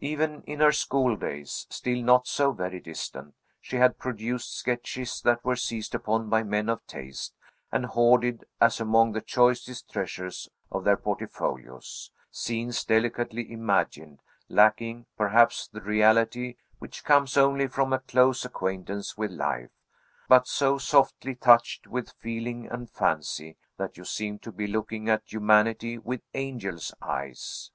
[0.00, 5.56] Even in her schooldays still not so very distant she had produced sketches that were
[5.56, 7.34] seized upon by men of taste,
[7.72, 15.66] and hoarded as among the choicest treasures of their portfolios; scenes delicately imagined, lacking, perhaps,
[15.68, 19.70] the reality which comes only from a close acquaintance with life,
[20.28, 25.22] but so softly touched with feeling and fancy that you seemed to be looking at
[25.32, 27.70] humanity with angels' eyes.